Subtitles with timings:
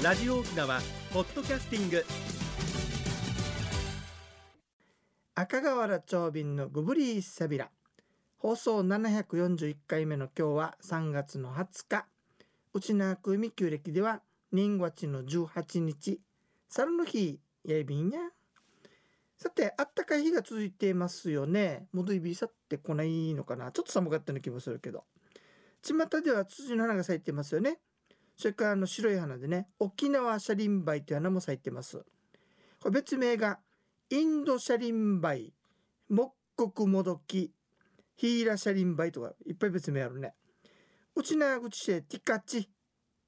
[0.00, 0.80] ラジオ沖縄
[1.12, 2.04] ポッドキャスティング。
[5.34, 7.68] 赤瓦長瓶のグブリーサビラ。
[8.38, 12.06] 放送741回目の今日は3月の20日。
[12.72, 14.20] 内縄久海旧暦では
[14.52, 16.20] 人月の18日。
[16.68, 18.20] 猿の日やいびんや。
[19.36, 21.88] さてあったかい日が続いていますよね。
[21.92, 23.72] 戻り日去ってこないのかな。
[23.72, 25.02] ちょっと寒かったような気もするけど。
[25.82, 27.80] 巷ではツツジの花が咲いてますよね。
[28.38, 31.98] それからあの白い花でね沖縄シャリンバイという花も咲いてます。
[32.80, 33.58] これ別名が
[34.10, 35.52] インドシャリンバイ
[36.08, 37.52] 木国もどき
[38.14, 40.34] ヒーラシャリンバイとかいっぱい別名あるね。
[41.16, 42.70] うちなぐちしてティカチ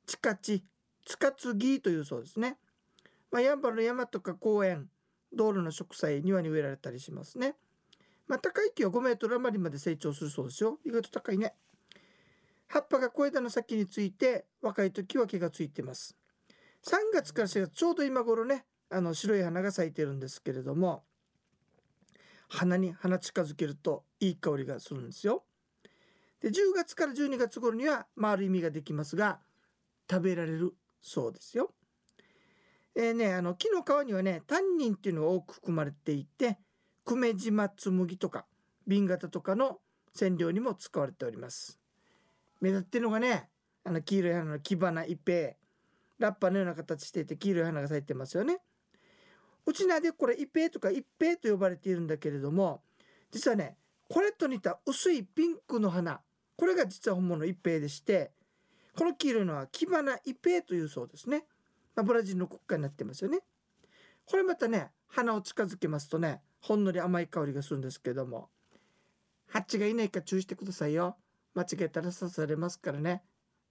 [0.06, 0.64] チカチ
[1.04, 2.58] ツカツギというそうですね。
[3.32, 4.88] まあ、やんばるの山とか公園
[5.32, 7.56] 道路の植栽庭に植えられたりしますね。
[8.28, 10.78] まあ、高い木は5メートル余りまで成長するそうですよ。
[10.84, 11.54] 意外と高いね。
[12.70, 16.16] 葉っぱが小枝の先について若い時は毛がついてます。
[16.86, 21.02] 3月から4月ちょうど今頃ねあの白い花が咲いてるんですけれども
[22.48, 25.42] 花に花近づけるといい香りがするんですよ。
[26.40, 29.40] で10月から12月頃には丸い実ができますが
[30.08, 31.72] 食べられるそうですよ。
[32.94, 36.58] えーね、あの木の皮にはねタンニンっていうのが多く含まれていて
[37.04, 38.46] 久米島紬とか
[38.86, 39.78] 瓶型とかの
[40.14, 41.79] 染料にも使われております。
[42.60, 43.48] 目立ってるのがね
[43.84, 45.54] あの黄色い花の木花一平。
[46.18, 48.58] ラッパのような形していて黄色い花が咲いてますよね。
[49.66, 52.82] うちなでこれ一平とか一平と呼ばれているんだけれども
[53.30, 53.76] 実はね
[54.08, 56.20] これと似た薄いピンクの花。
[56.56, 58.32] これが実は本物一平でして
[58.96, 61.44] この黄色いのは木花一平というそうですね。
[61.96, 63.38] まあ、ブラジルの国家になってますよね。
[64.26, 68.50] これまたね鼻を近づけますとねほんのり甘い香りがするんですけども
[69.48, 71.16] ハチがいないか注意してくださいよ。
[71.54, 73.22] 間違えたら刺されますからね。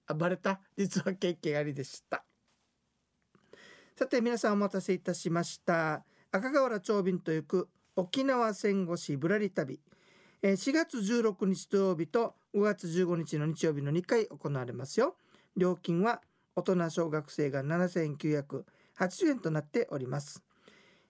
[0.08, 0.60] あバレた。
[0.78, 2.24] 実は経験ありでした。
[3.96, 6.04] さて皆さんお待たせいたしました。
[6.32, 9.80] 赤瓦長瓶と行く沖縄戦後史ぶらり旅。
[10.42, 15.16] 4月16日土曜日と5月15日の日曜日の2回行われますよ。
[15.58, 16.22] 料金は
[16.56, 18.64] 大人小学生が7980
[19.30, 20.44] 円となっております。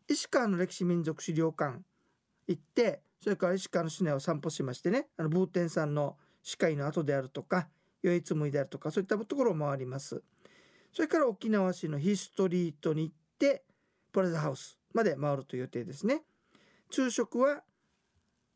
[0.08, 1.80] 石川の歴史民族資料館
[2.48, 7.68] 行ってそれから石川の市内を散歩しましてねあのブーテンさんの司会の後であるとか
[8.04, 10.24] 唯一無二であるとかそういったところを回ります。
[10.92, 13.64] それから沖縄市のヒストリートに行って
[14.12, 16.24] プラザハウスまで回るという予定ですね。
[16.90, 17.62] 昼食は、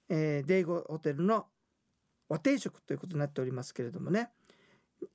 [0.09, 1.45] えー、デイゴホテルの
[2.27, 4.29] 和定食ということになっておりますけれどもね。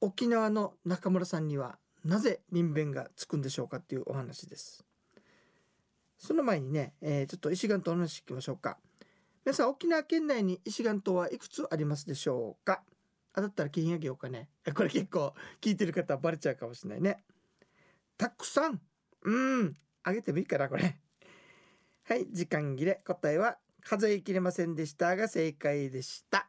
[0.00, 4.82] 沖縄の中村さんにはなぜ輪弁がつくんでしょうかっていうお話です。
[6.16, 8.78] その前にね、えー、ちょっと石岩島の話いきましょうか。
[9.44, 12.82] 皆さん沖縄県内に石岩島はいくつありますでしょうか？
[13.34, 17.22] あだったら金あげようかねこれ結構聞いてる方はバレちゃうかもしれないね。
[18.16, 18.80] たくさん
[19.22, 19.76] うん。
[20.02, 20.98] あげてもいいかなこれ。
[22.04, 23.02] はい時間切れ。
[23.04, 26.48] 答えは数えきれませんでしたが正解でした。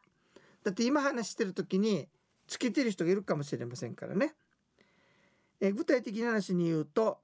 [0.64, 2.08] だって今話してる時に
[2.46, 4.34] つけてる人がいるかもしれませんからね。
[5.60, 7.18] え具体的な話に言うと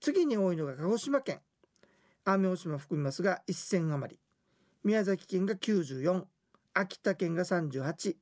[0.00, 1.40] 次に多いのが鹿児島県。
[2.24, 4.20] 奄美大島含みますが1000余り。
[4.84, 6.24] 宮崎県が94
[6.74, 8.16] 秋田県が38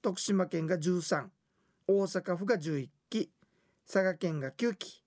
[0.00, 1.26] 徳島県が13
[1.86, 3.30] 大阪府が11期。
[3.86, 5.01] 佐賀県が9期。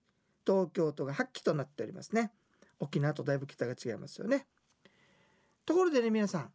[0.46, 2.32] 東京都が8期となっておりますね
[2.80, 4.46] 沖縄とだいぶ北が違いますよね
[5.66, 6.52] ところでね皆さん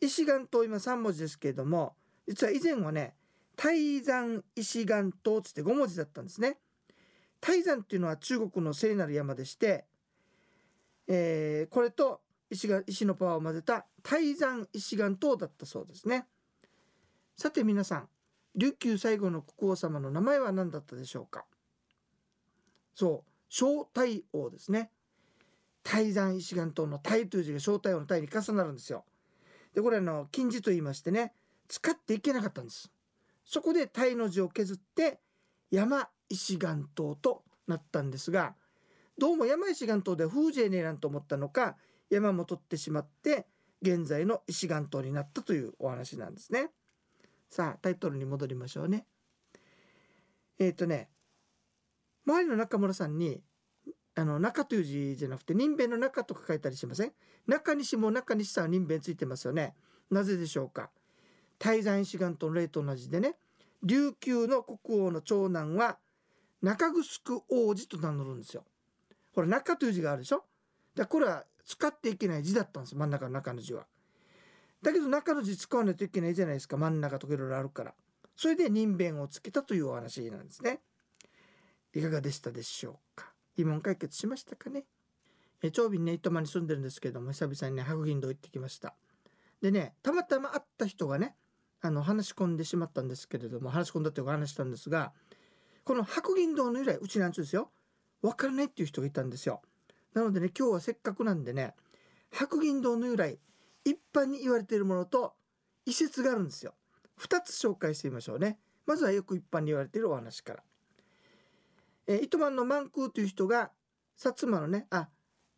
[0.00, 1.94] 石岩島今3文字ですけれども
[2.26, 3.14] 実は以前はね
[3.56, 6.58] 泰山石岩島つって5文字だったんですね。
[7.40, 9.84] 泰山っていうのは中国の聖なる山でして、
[11.08, 16.26] えー、これと石が石のパワーを混ぜた泰山石岩島だったそうですね。
[17.36, 18.08] さて皆さん
[18.54, 21.44] 琉球最後の国王様の名前は何だったでしょうか？
[22.94, 24.90] そう小太王ですね。
[25.82, 29.04] 泰山石岩島の泰という字が小太王の泰に重なるんですよ。
[29.74, 31.34] でこれあの金字と言いましてね
[31.68, 32.90] 使っていけなかったんです。
[33.44, 35.20] そこで鯛の字を削って
[35.70, 38.54] 山石岩島となったんですが
[39.18, 41.76] どうも山石岩島で風情ねえなんと思ったのか
[42.08, 43.46] 山も取ってしまって
[43.82, 46.70] 現在の石岩島になったというお話なんですね。
[47.50, 49.04] さあタイトルに戻りましょうね。
[50.58, 51.10] えっ、ー、とね
[52.26, 53.42] 周りの中村さんに
[54.14, 57.12] あの中という字じゃなくて人弁の中とか書いたりしません？
[57.46, 59.74] 中西も中西さんは人弁ついてますよね。
[60.10, 60.90] なぜでしょうか？
[61.58, 63.36] 泰山石岩との例と同じでね
[63.82, 65.98] 琉球の国王の長男は
[66.60, 68.64] 中城王子と名乗るんですよ。
[69.34, 70.44] これ中という字があるでしょ？
[70.94, 73.86] だこれは使っていけない字だったんです真ん中の中の字は。
[74.82, 77.94] だけど中の字使わないといけないじゃないですか真ん中とかいろいろあるから。
[78.36, 80.80] それで人弁をつけたというお話なんですね。
[81.94, 83.32] いかがでしたでしょうか？
[83.56, 84.84] 疑問解決しましたかね？
[85.62, 88.94] え長瓶ね糸満に住んでるんですけども久々にね白銀堂行ってきました。
[89.60, 91.36] でねたまたま会った人がね
[91.80, 95.12] あの話し込んでしまったんですけれども話し込んだっていうか話したんですが
[95.84, 97.70] この白銀堂の由来うちなんちゅうですよ。
[98.22, 99.60] 分からないっていう人がいたんですよ。
[100.14, 101.74] なのでね今日はせっかくなんでね
[102.30, 103.38] 白銀堂の由来
[103.84, 105.34] 一般に言われているものと
[105.84, 106.74] 異説があるんですよ。
[107.20, 108.58] 2つ紹介してみましょうね。
[108.86, 110.62] まずはよく一般に言われているお話から。
[112.06, 113.70] え糸満の満空という人が
[114.18, 115.08] 薩摩のねあ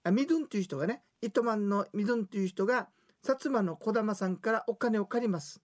[0.03, 2.89] あミドゥンという人がね糸満のミドゥンという人が
[3.23, 5.61] 薩摩の児玉さんからお金を借ります。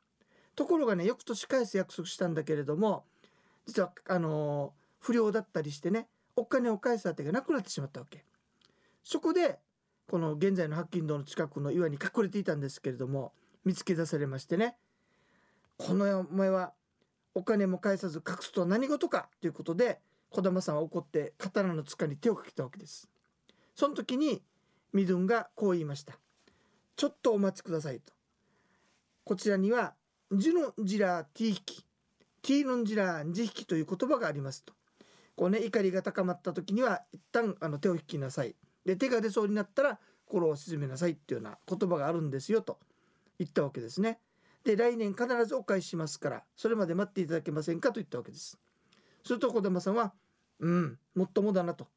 [0.57, 3.05] ところがね翌年返す約束したんだけれども
[3.67, 8.25] 実はあの不良だったりしてねお金を返す当てがなくなってしまったわけ。
[9.05, 9.59] そこで
[10.09, 13.33] この現在の白金堂の近くの岩に隠れていたんですけれども
[13.65, 14.77] 見つけ出されましてね
[15.77, 16.73] このお前は
[17.35, 20.01] お金も返さず隠すとは何事かということで
[20.31, 23.09] 児玉さんは怒って刀の塚に手をかけたわけです。
[23.75, 24.43] その時に
[24.93, 26.19] ミドゥンがこう言いました。
[26.97, 28.13] ちょっとお待ちくださいと。
[29.25, 29.95] こちらには
[30.33, 31.85] ジュノンジラティ引き
[32.43, 34.73] ティーノンジランジ引きという言葉がありますと。
[35.37, 38.55] こうね怒りが高まった時には一旦あの手を引きなさい。
[38.85, 42.79] で手が出そうになったら心を沈めなさいっていうような言葉があるんですよと。
[43.39, 44.21] 言ったわけですね。
[44.65, 48.59] で来年必ずお返ししますからそれまで待っていただけませんかと言ったわけです。
[49.25, 50.13] すると児玉さんは
[50.61, 51.89] うんもっともだなと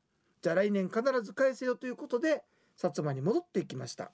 [0.42, 2.44] じゃあ来年必ず返せよということで
[2.78, 4.12] 薩摩に戻っていきました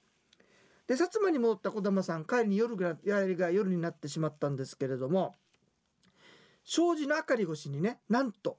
[0.88, 5.36] で薩摩に戻った児玉さん帰りに夜がりが夜になってしまったんですけれども
[6.66, 8.58] 障子の明かり越しにねなんと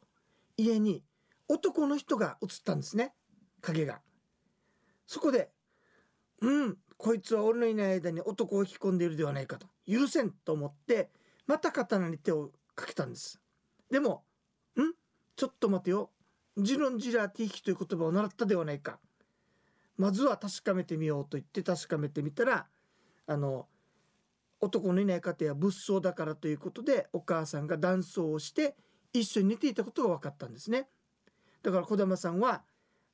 [0.56, 1.02] 家に
[1.48, 3.12] 男の人が映ったんですね
[3.60, 4.00] 影が。
[5.06, 5.50] そこで
[6.40, 11.10] 「うんこいつは俺のいない間に男を引き込んでいるではないか」と許せんと思って
[11.46, 13.40] また刀に手をかけたんです。
[13.90, 14.24] でも
[15.40, 16.10] 「ちょっと待てよ。
[16.58, 19.00] ジロンジラーティヒという言葉を習ったではないか」
[19.96, 22.68] まずは確かめてみようと言って確かめてみたら
[23.26, 23.66] あの
[24.60, 28.76] 男のいない家庭は物騒だからということでお母さんが断層をして
[29.14, 30.90] 一緒に寝ていたことが分かったんですね。
[31.62, 32.62] だから児玉さんは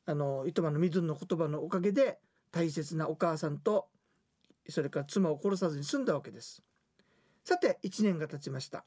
[0.04, 2.18] あの糸満の水の言葉のおかげで
[2.50, 3.87] 大切なお母さんと
[4.68, 6.61] それから妻を殺さずに済んだわけです。
[7.45, 8.85] さて1年が経ちました。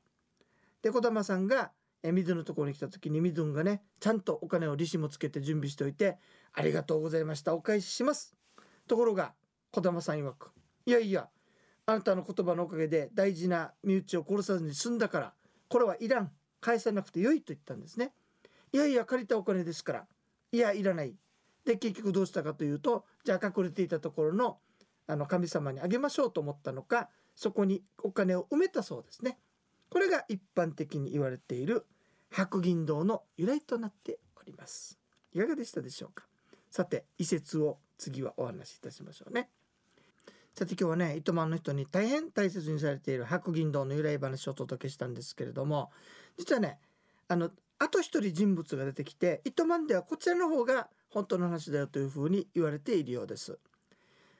[0.82, 1.72] で児玉さんが
[2.04, 6.18] え水のところに来た時に水がねちゃんとお金を利子もつけて準備しておいて
[6.54, 8.36] 「ありがとうございましたお返しします」
[8.88, 9.34] ところが
[9.72, 10.52] 児玉さん曰く
[10.86, 11.30] 「いやいや
[11.86, 15.34] あなたの言葉のおかげで大事な身内を殺さずに済んだから
[15.68, 18.14] これはいらん返さなくてよい」と言ったんですね。
[18.72, 20.08] いやいや借りたお金ですから
[20.52, 21.16] いやいらない。
[21.66, 24.60] で結局どうしたかというとじゃあ隠れていたところの
[25.08, 29.40] あの神様にあげましょうと思ったのかそこにお金を埋めたそうですね。
[29.90, 31.86] これが一般的に言われている
[32.30, 35.00] 白銀堂の由来となっております。
[35.34, 36.26] いかがでしたでしょうか？
[36.72, 39.50] さて移設を次はお話しいたしましょうね。
[40.54, 45.92] さて今日はね糸満の人に大変大切にされている白銀堂の由来話をお届けしたんですけれども
[46.38, 46.80] 実はね
[47.28, 53.58] あのあと一人人物が出てきて糸満ではこちらの方が本当の話だよというふうに言われているようです。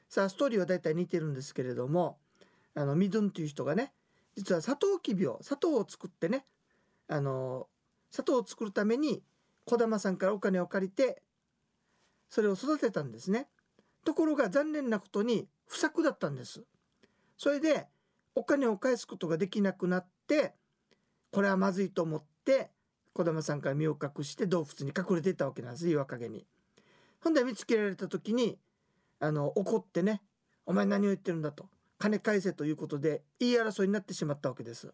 [0.08, 2.18] さあストーリーは大体似てるんですけれども
[2.74, 3.92] あのミドゥンという人がね
[4.36, 6.44] 実はサトウキビを砂糖を作ってね
[7.08, 7.66] あの
[8.10, 9.22] 砂糖を作るために
[9.66, 11.22] 児玉さんからお金を借りて
[12.28, 13.48] それを育てたんですね。
[14.04, 16.64] ところが残念なことに不作だったんです。
[17.36, 17.88] それで
[18.34, 20.54] お金を返すことができなくなって
[21.32, 22.70] これはまずいと思って
[23.14, 26.46] 児玉さんから身を隠して洞窟に隠れていたわけなんです岩陰に。
[27.20, 28.58] ほんで見つけられた時に
[29.18, 30.22] あの怒ってね
[30.64, 31.68] 「お前何を言ってるんだ」と
[32.00, 34.92] 「金返せ」ということで言い争いになってしまったわけです。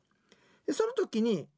[0.66, 1.48] でその時に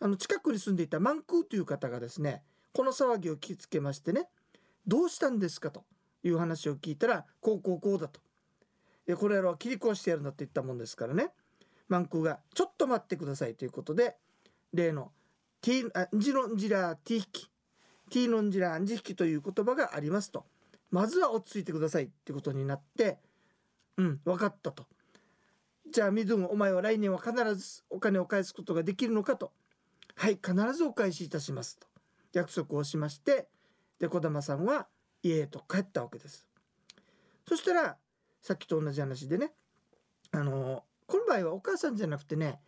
[0.00, 4.28] あの近くに住んでいたマンクーという方がですねこの騒ぎを聞きつけましてね
[4.86, 5.84] 「どうしたんですか?」と
[6.22, 8.20] いう話を聞いたら「こうこうこうだ」と
[9.18, 11.32] 「これやろう切り壊してやるんだ」って言ったもんですからね
[11.88, 14.16] マンクーが「ちょっと待ってください」ということで
[14.74, 15.12] 例の
[15.62, 17.50] 「ティあジロンジラーティヒキ」
[18.10, 20.46] 「ティーノンジラーンジヒキ」という言葉がありますと
[20.90, 23.18] まずは落ち着いてくださいってことになって
[23.96, 24.86] うん分かったと
[25.90, 29.52] じゃあミドゥンお前は来年は必ずお金を返すことができるのかと。
[30.14, 31.86] はい必ずお返しいたしますと。
[32.32, 33.48] 約束をしまして
[33.98, 34.86] で児玉さんは
[35.22, 36.46] 家へと帰ったわけです。
[37.46, 37.96] そしたら
[38.42, 39.52] さっきと同じ話でね
[40.32, 42.60] あのこの場合はお母さんじゃなくてね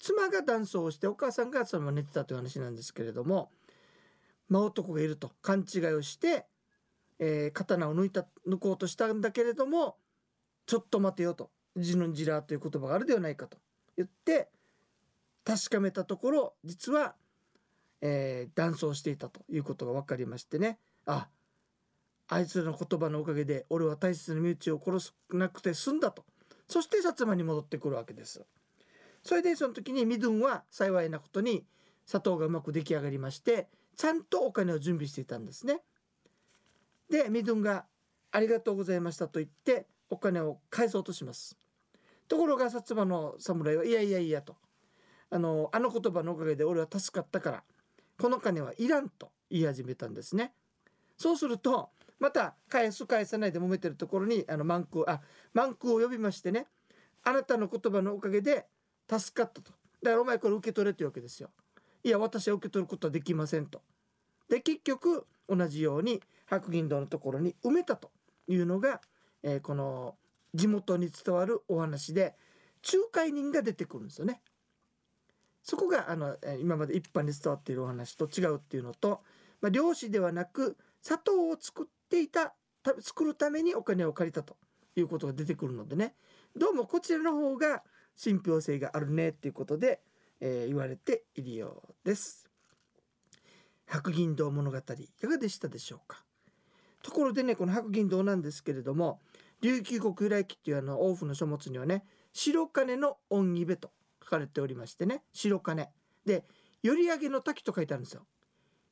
[0.00, 3.50] 妻が男装をしてお母さんがそのまま寝てたという話なんですけれども
[4.48, 6.46] 真男がいると勘違いをして、
[7.18, 9.96] えー、刀を抜いた抜こうとしたんだけれども
[10.66, 13.58] ちょっと待てよと「ジヌンジラ」という言葉があるではないかと。
[13.96, 14.48] 言って
[15.44, 17.14] 確かめたところ実は、
[18.00, 20.78] えー、男装していたということが分かりましてね。
[21.06, 21.28] あ
[22.28, 26.24] あいつらの言葉のおかげで俺は大切な身内を殺さなくて済んだと。
[26.68, 28.44] そして薩摩に戻ってくるわけです。
[29.22, 31.64] それでその時にミドゥンは幸いなことに
[32.06, 35.80] 砂糖がうまく出来上がりましてちゃんとお金を準備していたんですね。
[37.10, 37.86] でミドゥンが
[38.32, 41.56] 「ありがとうございました」と言ってお金を返そうとします。
[42.28, 44.56] ところが薩摩の侍はいやいやいやと。
[45.30, 47.64] あのあの言葉のおかげで俺は助かったから
[48.18, 50.52] この金はいらんと言い始めたんですね。
[51.16, 51.90] そうすると
[52.20, 55.20] また返す返さないで揉めてるところにあのマンクあ
[55.52, 56.66] マンクを呼びましてね
[57.24, 58.66] あなたの言葉のおかげで
[59.10, 59.72] 助かったと。
[60.02, 61.50] だからお前これ受け取れというわけですよ。
[62.04, 63.82] いや私は受け取ることはできませんと。
[64.48, 68.10] で結局同じように白銀堂のところに埋めたと
[68.46, 69.00] いうのが、
[69.42, 70.16] えー、この
[70.54, 72.36] 地元に伝わるお話で
[72.92, 74.40] 仲介人が出てくるんですよね。
[75.62, 79.22] そこがあの今まで一般に伝わっているお話と違うっていうのと、
[79.60, 82.54] まあ、漁師ではなく砂糖を作っていた
[83.00, 84.56] 作るためにお金を借りたと
[84.94, 86.14] いうことが出てくるのでね。
[86.54, 87.82] どうもこちらの方が
[88.14, 90.00] 信憑性があるねっていうことで、
[90.40, 92.46] えー、言われているようです。
[93.86, 94.92] 白銀堂物語いか
[95.28, 96.22] がでしたでしょうか？
[97.02, 99.18] ところでねこの白銀堂なんですけれども
[99.64, 102.04] 琉球国由来記っていうあの王府の書物にはね
[102.34, 103.92] 白金の恩義部と
[104.22, 105.88] 書かれておりましてね白金。
[106.26, 106.44] で
[106.82, 108.26] 寄り上げの滝と書いてあるんですよ。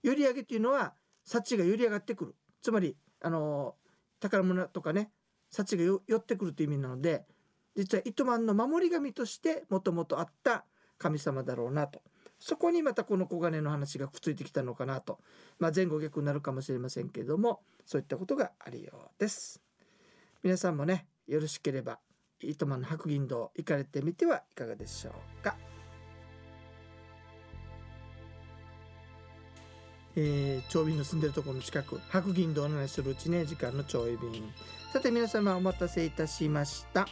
[0.02, 2.34] 寄上げっていうのは幸が寄り上がってくる。
[2.62, 3.74] つまりあの
[4.18, 5.10] 宝物とかね
[5.50, 7.26] 幸が寄ってくるという意味なので
[7.76, 10.64] 実は糸満の守り神としてもともとあった
[10.96, 12.00] 神様だろうなと。
[12.40, 15.18] そこにまたこの黄金の話がくっついてきたのかなと、
[15.58, 19.71] まあ、前後逆になるかもしれませんけれどもそういったことがあるようです。
[20.42, 22.00] 皆さんもねよろしければ
[22.40, 25.56] 糸満の白銀堂行かれてみてはいかがでしょうか。
[30.14, 34.18] えー、長便の住んでるところの近く白銀堂の話するうちね時間の長便
[34.92, 37.06] さて皆様お待たせいたしました。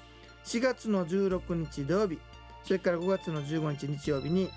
[0.44, 2.18] 4月の16日土曜日
[2.64, 4.50] それから5月の15日日曜日に、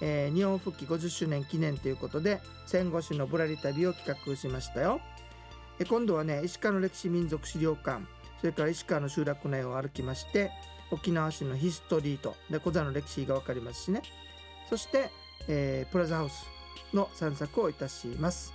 [0.00, 5.00] えー、日本復帰50周年記念ということで戦後史のぶらり旅を企画しましたよ。
[5.80, 8.02] え今度はね石川の歴史民族資料館
[8.40, 10.50] それから石川の集落内を歩きまして
[10.90, 14.02] 沖縄市のヒストリーとで小座の歴史が分かりますしね。
[14.68, 15.10] そして、
[15.48, 16.46] えー、プラザハウス
[16.94, 18.52] の散策をいたします。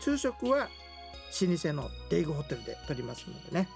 [0.00, 0.68] 昼食は
[1.40, 3.68] 老舗のデイグホテルで取りますのでね、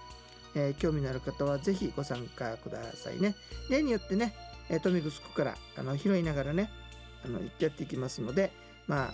[0.55, 3.35] えー、興味のある方は是非ご参加くださいね。
[3.69, 4.35] 例によってね
[4.71, 6.71] 豊見城からあの拾いながらね
[7.25, 8.50] あのやっていきますので
[8.87, 9.11] まあ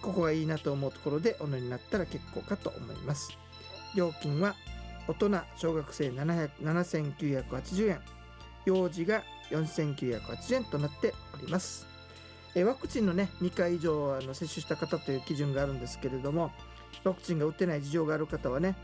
[0.00, 3.36] ここがいいなと思うところでお乗りになったら結構かと思います。
[3.94, 4.54] 料金は
[5.06, 8.00] 大人小学生7980円。
[8.64, 11.86] 幼児が4980円となっております。
[12.54, 16.52] えワクチンのね2回以上あの接種した方という基準があるんですけれども
[17.02, 18.76] ワクチンが打ってない事情がある方はね、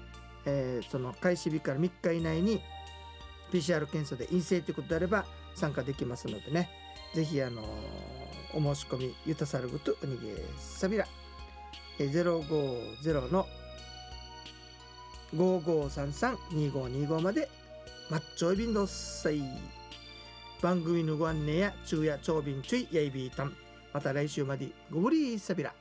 [0.44, 2.60] えー、その開始日から3日以内に
[3.52, 5.24] PCR 検査で陰性ということであれば
[5.54, 6.68] 参加できますのでね。
[7.14, 7.62] ぜひあの
[8.54, 11.06] お申し込みゆたさるぐとおにげさびら。
[11.98, 13.46] 050の
[15.34, 17.49] 5533-2525まで。
[18.10, 19.42] マッチョイビンドッサイ。
[20.60, 23.54] 番組のご案内や昼夜長便注意やいびいたん。
[23.92, 25.72] また来週までごぶりーさびら。